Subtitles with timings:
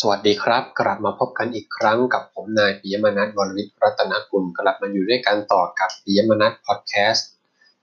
[0.00, 7.28] สวัสดีครับ กลับมาพบกันอีกครั้งกับผมนายปิยมนัทวรวิทย์รัตนกุลกลับมาอยู่ด้วยกันต่อกับปิยมนัทพอดแคสต์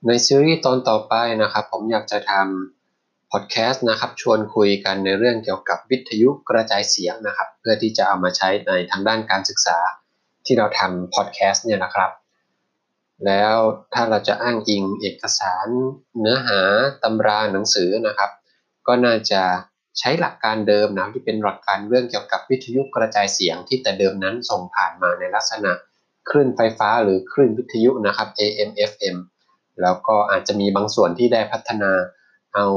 [0.07, 9.77] ในซีรีส์ตอนต่อไปนะครับ ผมอยากจะทำพอดแคสต์นะครับ ชวนคุยกันในเรื่องเกี่ยวกับวิทยุกระจายเสียงนะครับ เพื่อที่จะเอามาใช้ในทางด้านการศึกษา
[10.45, 12.11] ที่เราทำพอดแคสต์เนี่ยนะครับ
[13.25, 13.55] แล้ว
[13.93, 15.67] ถ้าเราจะอ้างอิงเอกสาร
[16.19, 16.59] เนื้อหา
[17.03, 18.31] ตำราหนังสือนะครับ
[18.87, 19.41] ก็น่าจะ
[19.99, 25.71] ใช้หลักการเดิมนะที่เป็นหลักการเรื่องเกี่ยวกับวิทยุกระจายเสียงที่แต่เดิมนั้นส่งผ่านมาในลักษณะ
[26.29, 29.17] คลื่นไฟฟ้าหรือคลื่นวิทยุนะครับ AM FM
[29.81, 31.91] แล้วก็อาจจะมีบางส่วนที่ได้พัฒนา
[32.55, 32.67] เอา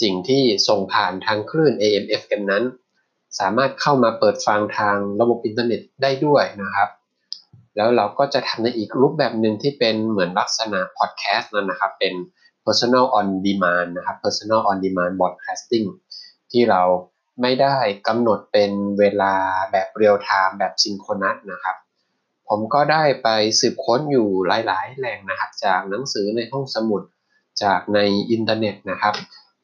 [0.00, 2.64] สิ่งที่ส่งผ่านทางคลื่น AM FM นั้น
[3.38, 6.88] สามารถเข้ามาเปิดฟังทางระบบอินเทอร์เน็ตได้ด้วยนะครับ
[7.76, 12.14] แล้วเราก็จะทำในอีกรูปแบบหนึ่งที่เป็นเหมือนลักษณะพอดแคสต์นั่นนะครับ เป็น
[12.66, 15.86] personal on demand นะครับ personal on demand broadcasting
[16.52, 16.82] ที่เรา
[17.42, 17.76] ไม่ได้
[18.08, 19.34] กำหนดเป็นเวลา
[19.72, 21.76] แบบ real-time แบบ synchronous นะครับ
[22.48, 23.28] ผมก็ได้ไป
[23.60, 27.02] สืบค้นอยู่หลาย ๆ แหล่งนะครับ จากหนังสือในห้องสมุด
[27.62, 27.98] จากใน
[28.30, 29.14] อินเทอร์เน็ตนะครับ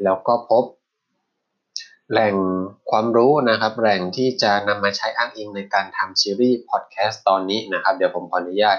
[0.04, 0.64] แล้วก็พบ
[2.10, 2.34] แหล่ง
[2.90, 8.78] ความรู้นะครับ แหล่งที่จะนำมาใช้อ้างอิงในการทำซีรีส์พอดแคสต์ตอนนี้นะครับ เดี๋ยวผมขออนุญาต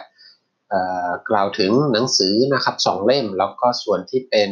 [1.30, 4.50] กล่าวถึงหนังสือนะครับสองเล่ม แล้วก็ส่วนที่เป็น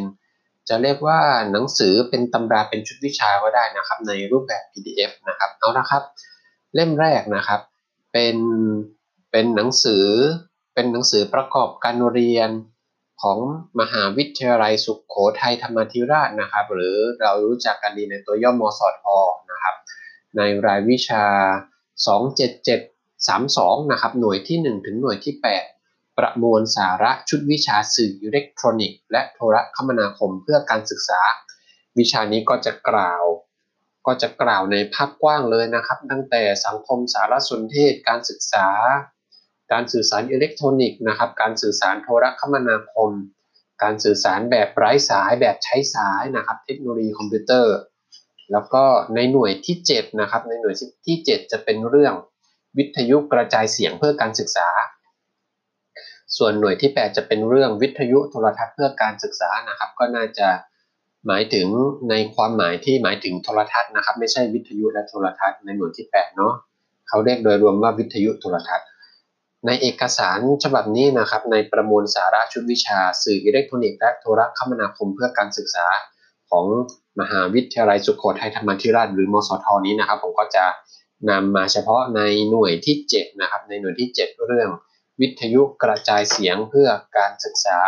[0.68, 1.20] จะเรียกว่า
[1.52, 6.02] หนังสือเป็นตำราเป็นชุดวิชาก็ได้นะครับ ในรูปแบบ PDF นะครับเอาละครับ
[6.74, 7.60] เล่มแรกนะครับ
[8.12, 8.36] เป็น
[9.30, 10.06] เป็นหนังสือ
[10.74, 12.50] เป็นหนังสือประกอบการเรียน
[13.22, 13.38] ของ
[13.80, 19.06] มหาวิทยาลัยสุขโขทัยธรรมธิราชนะครับ หรือเรารู้จักกันดีในตัวย่อมสอท
[19.50, 19.74] นะครับ
[20.36, 21.24] ในรายวิชา
[22.04, 25.83] 27732 นะครับ หน่วยที่ 1 ถึงหน่วยที่ 8
[26.18, 31.20] ประมวลสาระชุดวิชาสื่ออิเล็กทรอนิกส์และโทรคมนาคมเพื่อการศึกษา
[31.98, 33.22] วิชานี้ก็จะกล่าว
[34.06, 38.68] ก็จะกล่าวในภาพกว้างเลยนะครับ ตั้งแต่สังคมสารสนเทศ การศึกษา
[39.72, 43.10] การสื่อสารอิเล็กทรอนิกส์นะครับ การสื่อสารโทรคมนาคม
[43.82, 47.76] การสื่อสารแบบไร้สายแบบใช้สายนะครับ เทคโนโลยีคอมพิวเตอร์
[48.52, 50.74] แล้วก็ในหน่วยที่7นะครับในหน่วย
[51.06, 52.14] ที่ 7 จะเป็นเรื่อง
[52.78, 54.68] วิทยุกระจายเสียงเพื่อการศึกษา
[56.38, 60.48] ส่วนหน่วยที่ 8 จะเป็นเรื่องวิทยุโทรทัศน์เพื่อการศึกษานะครับ ก็น่าจะ
[61.26, 61.66] หมายถึง
[62.10, 66.54] ในความหมายที่หมายถึงโทรทัศน์นะครับ ไม่ใช่วิทยุและโทรทัศน์ในหน่วยที่ 8 เนาะ
[67.08, 68.88] เขาเรียกโดยรวมว่าวิทยุโทรทัศน์
[69.66, 75.86] ในเอกสารฉบับนี้นะครับ ในประมวลสาระชุดวิชา สื่ออิเล็กทรอนิกส์และโทรคมนาคมเพื่อการศึกษา
[76.50, 76.64] ของ
[77.20, 80.64] มหาวิทยาลัยสุโขทัยธรรมธิราชหรือมสทนี้นะครับ ผมก็จะ
[81.30, 82.20] นำมาเฉพาะใน
[82.50, 84.68] หน่วยที่7นะครับในหน่วยที่ 7 เรื่อง
[85.20, 87.78] วิทยุกระจายเสียงเพื่อการศึกษา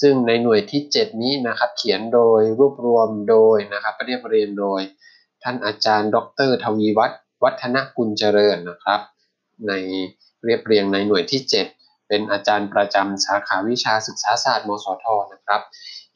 [0.00, 4.80] ซึ่งในหน่วยที่ 7 นี้นะครับเขียนโดยรวบรวมโดยนะครับเรียบเรียงโดย
[5.42, 6.16] ท่านอาจารย์ ด
[6.48, 9.00] รทวีวัฒน์วัฒนกุลเจริญนะครับ
[9.68, 9.72] ใน
[10.44, 11.40] เรียบเรียงในหน่วยที่
[11.74, 15.60] 7 เป็นอาจารย์ประจำสาขาวิชาศึกษาศาสตร์มสทนะครับ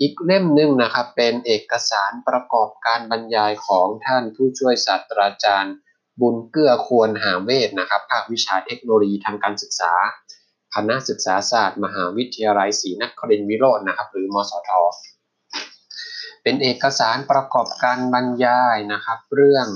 [0.00, 5.75] อีกเล่มหนึ่งนะครับเป็นเอกสารประกอบการบรรยายของท่านผู้ช่วยศาสตราจารย์
[6.21, 9.93] บุญเกื้อควรหาเวทนะครับภาควิชาเทคโนโลยีทางการศึกษา
[10.75, 14.71] คณะศึกษาศาสตร์ มหาวิทยาลัยศรีนครินทรวิโรจน์นะครับ หรือมสท
[16.43, 19.67] เป็นเอกสารประกอบการบรรยายนะครับ เรื่อง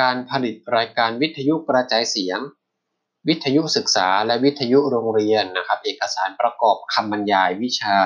[0.00, 2.38] การผลิตรายการวิทยุกระจายเสียง
[3.28, 7.96] วิทยุศึกษาและวิทยุโรงเรียนนะครับ เอกสารประกอบคำบรรยายวิชา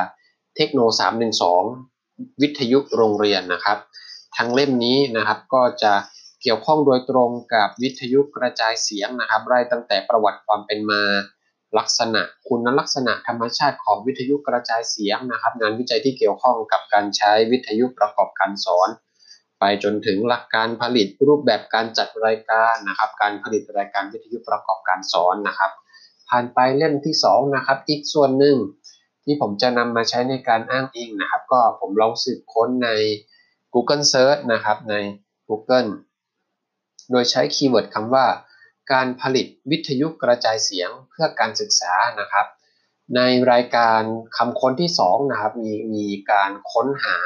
[0.56, 0.80] เทคโน
[1.60, 3.78] 312 วิทยุโรงเรียนนะครับ
[4.36, 5.92] ทั้งเล่มนี้นะครับก็จะ
[6.42, 11.02] เกี่ยวข้องโดยตรงกับวิทยุกระจายเสียงนะครับไล่ตั้งแต่ประวัติความเป็นมา
[11.78, 18.88] ลักษณะคุณลักษณะธรรมชาติของวิทยุกระจายเสียงนะครับ งานวิจัยที่เกี่ยวข้องกับการใช้วิทยุประกอบการสอน
[19.60, 25.72] ไปจนถึงหลักการผลิตรูปแบบการจัดรายการนะครับ การผลิตรายการวิทยุประกอบการสอนนะครับ
[26.28, 28.56] ผ่านไปเล่มที่2นะครับอีกส่วนหนึ่ง
[29.24, 32.90] ที่ผมจะนำมาใช้ในการอ้างอิงนะครับ ก็ผมลองสืบค้นใน
[33.74, 34.94] Google Search นะครับใน
[35.48, 35.88] Google
[37.10, 38.26] โดยใช้คีย์เวิร์ดคำว่า
[38.92, 42.46] การผลิตวิทยุกระจายเสียงเพื่อการศึกษานะครับ
[43.16, 43.20] ใน
[43.52, 44.02] รายการ
[44.36, 47.18] คำค้นที่2นะครับมีมีการค้นหา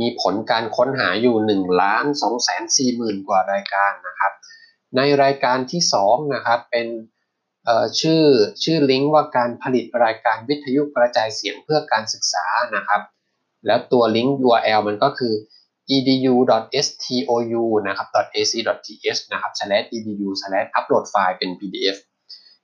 [0.00, 4.32] มีผลการค้นหาอยู่1ล้าน2แสน4หมื่นกว่ารายการนะครับ
[4.96, 6.88] ในรายการที่2นะครับเป็น
[8.00, 8.22] ชื่อ
[8.64, 12.44] ชื่อลิงก์ว่าการผลิตรายการวิทยุกระจายเสียงเพื่อการศึกษา
[12.76, 13.02] นะครับ
[13.66, 15.34] แล้วตัวลิงก์ URL มันก็คือ
[15.96, 19.52] edu.stou นะครับ .ac.th นะครับ
[19.92, 21.96] /edu/upload ไฟล์เป็น pdf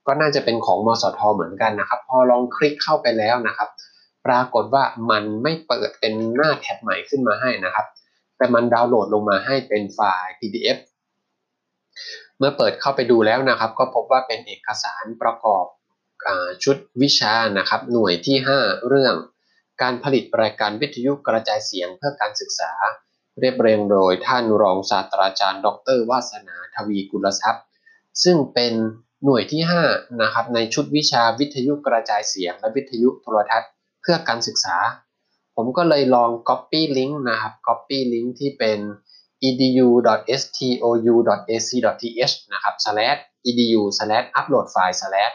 [0.06, 3.68] ก็น่าจะเป็นของมสทเหมือนกันนะครับ พอลองคลิกเข้าไปแล้วนะครับ
[4.26, 7.86] ปรากฏว่ามันไม่เปิดเป็นหน้าแท็บใหม่ขึ้นมาให้นะครับ
[8.36, 10.78] แต่มันดาวน์โหลดลงมาให้เป็นไฟล์ pdf
[12.38, 15.66] เมื่อเปิดเข้าไปดูแล้วนะครับ ก็พบว่าเป็นเอกสารประกอบ
[16.64, 19.14] ชุดวิชานะครับ หน่วยที่ 5 เรื่อง
[19.82, 22.72] การผลิตรายการวิทยุกระจายเสียงเพื่อการศึกษา
[23.40, 27.64] เรียบเรียงโดยท่านรองศาสตราจารย์ ดรวาสนาทวีกุลทรัพย์
[28.22, 28.72] ซึ่งเป็น
[29.24, 33.70] หน่วยที่5นะครับในชุดวิชาวิทยุกระจายเสียง และวิทยุโทรทัศน์
[34.00, 34.76] เพื่อการศึกษา
[35.56, 38.78] ผมก็เลยลอง copy link นะครับ copy link ที่เป็น
[39.48, 45.34] edu.stou.ac.th นะครับ slash edu slash upload file slash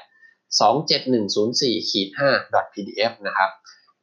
[0.60, 3.50] 27104-5.pdf นะครับ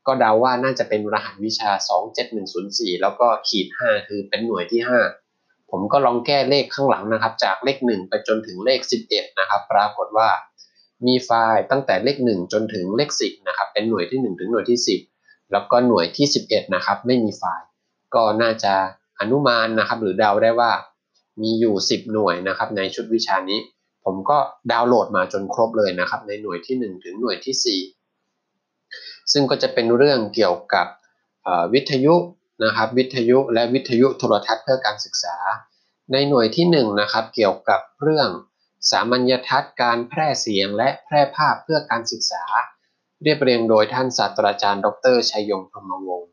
[0.06, 1.70] ก็เดาว่าน่าจะเป็นรหัสวิชา
[2.36, 4.80] 27104 แล้วก็ขีด 5 คือเป็นหน่วยที่
[5.20, 8.80] 5 ผมก็ลองแก้เลขข้างหลังนะครับ จากเลข 1 ไปจนถึงเลข
[9.10, 10.28] 11 นะครับ ปรากฏว่า
[11.06, 14.78] มีไฟล์ตั้งแต่เลข 1 จนถึงเลข 10 นะครับ เป็นหน่วยที่ 1 ถึงหน่วยที่
[15.16, 17.66] 10 แล้วก็หน่วยที่ 11 นะครับ ไม่มีไฟล์
[18.14, 18.74] ก็น่าจะ
[19.20, 20.72] อนุมานนะครับ หรือเดาได้ว่า
[21.42, 23.58] มีอยู่ 10 หน่วยนะครับ ในชุดวิชานี้
[24.04, 24.38] ผมก็
[24.72, 27.95] ดาวน์โหลดมาจนครบเลยนะครับ ในหน่วยที่ 1 ถึงหน่วยที่ 4
[29.32, 30.86] ซึ่งก็จะเป็นเรื่องเกี่ยวกับ
[31.74, 32.14] วิทยุ
[32.64, 35.36] นะครับวิทยุและวิทยุโทรทัศน์เพื่อการศึกษา
[36.12, 38.28] ในหน่วยที่1นนะครับเกี่ยวกับเรื่อง
[38.90, 42.42] สามัญทัศน์การแพร่เสียงและแพร่ภาพเพื่อการศึกษา
[43.22, 46.32] เรียบเรียงโดยท่านศาสตราจารย์ ดรชัยยงพรมวงศ์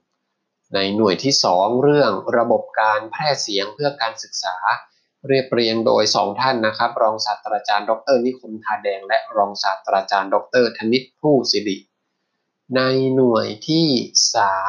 [0.73, 4.55] ในหน่วยที่ 2 เรื่องระบบการแพร่เสียงเพื่อการศึกษา
[5.27, 11.77] เรียบเรียงโดย 2 ท่านนะครับ รองศาสตราจารย์ ดรนิคมทาแดง และรองศาสตราจารย์ ดรธนิตผู้สิริ
[12.75, 12.81] ใน
[13.15, 13.87] หน่วยที่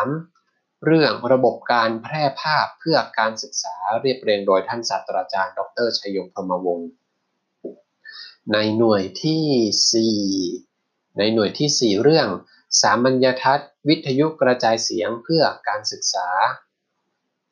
[0.01, 6.91] 3 เรื่องระบบการแพร่ภาพเพื่อการศึกษาเรียบเรียงโดยท่านศาสตราจารย์ ดรชัยยงพรหมวงศ์
[8.53, 10.17] ในหน่วยที่
[10.63, 12.29] 4 ในหน่วยที่ 4 เรื่อง
[12.81, 16.29] สามัญทัศน์ วิทยุกระจายเสียงเพื่อการศึกษา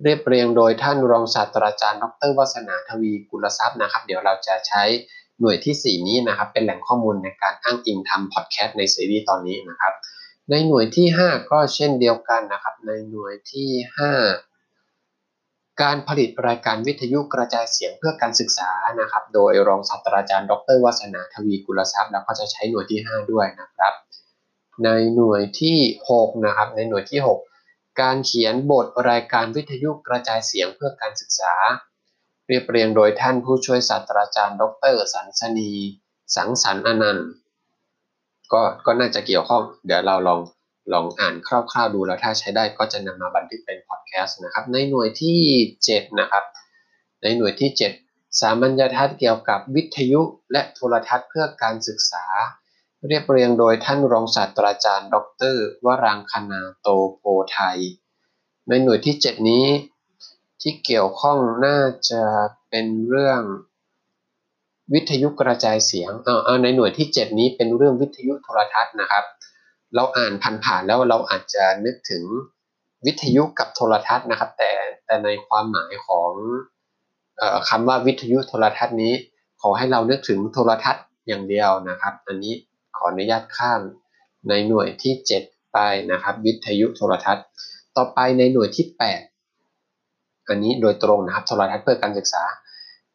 [0.03, 4.83] เรียบเรียงโดยท่านรองศาสตราจารย์ ดรวัฒนาทวีกุลทรัพย์นะครับ เดี๋ยวเราจะใช้
[5.41, 9.92] หน่วยที่ 4 นี้นะครับ เป็นแหล่งข้อมูลในการอ้างอิงทำพอดแคสต์ในซีรีส์ตอนนี้นะครับ
[10.51, 13.71] ในหน่วยที่ 5 ก็เช่นเดียวกันนะครับ ในหน่วยที่
[14.57, 23.95] 5 การผลิตรายการวิทยุกระจายเสียงเพื่อการศึกษานะครับ โดยรองศาสตราจารย์ ดรวัฒนาทวีกุลทรัพย์ แล้วก็จะใช้หน่วยที่ 5 ด้วยนะครับ
[24.85, 25.79] ในหน่วยที่
[26.11, 31.55] 6 นะครับ ในหน่วยที่ 6 การเขียนบทรายการวิทยุกระจายเสียงเพื่อการศึกษา
[32.47, 34.63] เรียบเรียงโดยท่านผู้ช่วยศาสตราจารย์ ด
[34.93, 35.73] ร สันสนี
[36.37, 37.31] สังสรรอนันต์
[38.53, 40.41] ก็ก็น่าจะเกี่ยวข้อง เดี๋ยวเราลอง
[40.93, 45.39] ลองอ่านคร่าวๆดูแล้วถ้าใช้ได้ก็จะนำมาบันทึกเป็นพอดแคสต์นะครับ ในหน่วยที่
[45.83, 46.45] 7 นะครับ
[47.23, 47.71] ในหน่วยที่
[48.05, 50.23] 7 สามัญญทัศน์เกี่ยวกับวิทยุ
[50.53, 52.25] และโทรทัศน์เพื่อการศึกษา
[53.09, 55.17] เรียบเรียงโดยท่านรองศาสตราจารย์ ด
[55.55, 57.23] ร วรังคณาโตโพ
[57.53, 57.79] ไทย
[58.69, 59.67] ในหน่วยที่ 7 นี้
[60.61, 62.23] ที่เกี่ยวข้องน่าจะ
[62.69, 63.43] เป็นเรื่อง
[64.95, 66.11] วิทยุกระจายเสียง
[66.45, 69.25] เอาในหน่วยที่ 7 นี้เป็นเรื่องวิทยุโทรทัศน์นะครับ
[69.95, 70.33] เราอ่าน
[70.65, 72.25] ผ่านๆแล้วเราอาจจะนึกถึง
[73.07, 74.71] วิทยุกับโทรทัศน์นะครับ แต่
[75.07, 76.31] แต่ในความหมายของ
[77.69, 79.15] คำว่าวิทยุโทรทัศน์นี้
[79.63, 82.55] ขอให้เรานึกถึงโทรทัศน์อย่างเดียวนะครับ อันนี้
[82.97, 83.81] ขออนุญาตข้าม
[84.49, 85.15] ในหน่วยที่
[85.45, 85.79] 7 ไป
[86.13, 87.47] นะครับ วิทยุโทรทัศน์
[87.97, 88.87] ต่อไปในหน่วยที่
[89.67, 92.45] 8 อันนี้โดยตรงนะครับโทรทัศน์เพื่อการศึกษา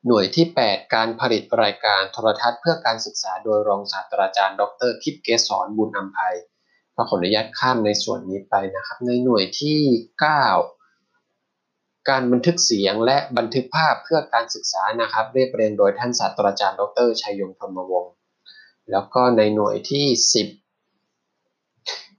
[0.08, 6.36] หน่วยที่ 8 การผลิตรายการโทรทัศน์เพื่อการศึกษาโดยรองศาสตราจารย์ ดรทิพเกษรบุญอัมภัย
[6.96, 9.80] ก็ขออนุญาตข้ามในส่วนนี้ไปนะครับ ในหน่วยที่
[10.92, 18.14] 9 การบันทึกเสียงและบันทึกภาพเพื่อการศึกษานะครับ เรียบเรียงโดยท่านศาสตราจารย์ ดรชัยยงธรรมวงศ์
[18.92, 20.06] แล้วก็ในหน่วยที่
[20.44, 20.67] 10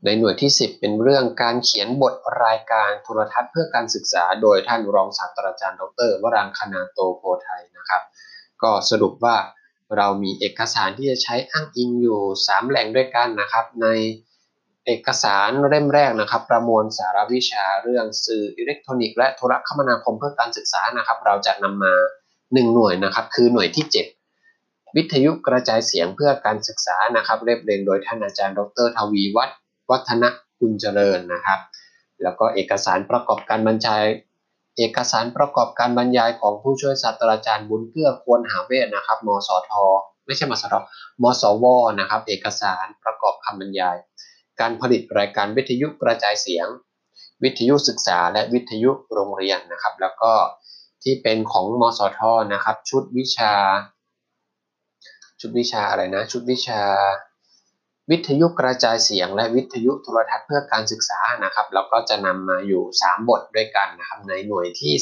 [0.05, 2.15] ในหน่วยที่ 10 เป็นเรื่องการเขียนบท
[2.45, 8.03] รายการโทรทัศน์เพื่อการศึกษา โดยท่านรองศาสตราจารย์ ดร วรังคณาโตโพไทยนะครับ
[8.63, 9.37] ก็สรุปว่า
[9.97, 13.89] เรามีเอกสารที่จะใช้อ้างอิงอยู่ 3 แหล่งด้วยกันนะครับ ใน
[14.87, 21.95] เอกสารเล่มแรกนะครับ ประมวลสารวิชาเรื่องสื่ออิเล็กทรอนิกส์และโทรคมนาคมเพื่อการศึกษานะครับ เราจะนำมา
[22.35, 23.87] 1 หน่วยนะครับ คือหน่วยที่
[24.41, 29.57] 7วิทยุกระจายเสียงเพื่อการศึกษานะครับเรียบเรียงโดยท่านอาจารย์ ดรทวีวัฒน์
[29.91, 30.25] วัฒน
[30.59, 31.61] กุลเจริญนะครับ
[32.23, 34.05] แล้วก็เอกสารประกอบการบรรยาย
[34.79, 39.73] เอกสารประกอบการบรรยายของผู้ช่วยศาสตราจารย์บุญเกื้อควรหาเวทนะครับมสท
[40.27, 40.75] ไม่ใช่มสท
[41.23, 41.65] มสว
[42.01, 43.97] นะครับ เอกสารประกอบคำบรรยาย
[44.61, 46.69] การผลิตรายการวิทยุกระจายเสียง
[47.43, 50.33] วิทยุศึกษาและวิทยุโรงเรียนนะครับ แล้วก็
[51.03, 52.21] ที่เป็นของมสท
[52.53, 53.53] นะครับ ชุดวิชา
[55.41, 56.81] ชุดวิชาอะไรนะ ชุดวิชา
[58.11, 64.95] วิทยุกระจายเสียงและวิทยุโทรทัศน์เพื่อการศึกษานะครับแล้วก็จะนำมาอยู่ 3 บทด้วยกันนะครับในหน่วยที่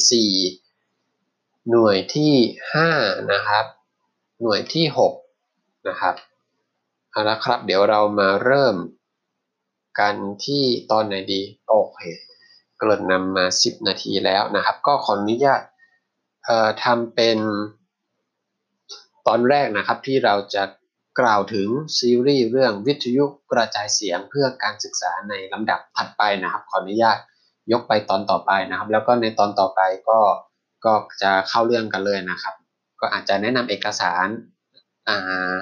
[1.70, 2.34] หน่วยที่
[2.72, 2.90] ห้า
[3.32, 3.64] นะครับ
[4.42, 5.12] หน่วยที่หก
[5.88, 6.14] นะครับ
[7.10, 8.76] เอาละครับ เดี๋ยวเรามาเริ่ม
[10.00, 12.00] กันที่ตอนไหนดีโอเค
[12.80, 15.62] เกิดนำมา 10 นาทีแล้วนะครับ ก็ขออนุญาต
[16.44, 17.38] เอ่อทำเป็น
[19.26, 20.62] ตอนแรกนะครับที่เราจะ
[21.20, 21.68] กล่าวถึง
[21.98, 27.18] ซีรีส์เรื่องวิทยุกระจายเสียงเพื่อการศึกษาในลำดับถัดไปนะครับ ขออนุญาต
[27.72, 30.18] ยกไปตอนต่อไปนะครับ แล้วก็ในตอนต่อไปก็
[30.84, 30.92] ก็
[31.22, 32.54] จะเข้าเรื่องกันเลยนะครับ
[33.00, 34.26] ก็อาจจะแนะนำเอกสาร
[35.08, 35.54] อ่า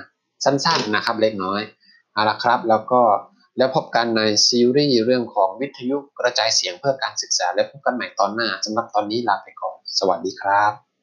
[0.44, 1.60] สั้นๆนะครับเล็กน้อย
[2.12, 3.02] เอาละครับ แล้วก็
[3.58, 10.93] แล้วพบกันในซีรีส์เรื่องของวิทยุกระจายเสียงเพื่อการศึกษา และพบกันใหม่ตอนหน้าสำหรับตอนนี้ลาไปก่อน สวัสดีครับ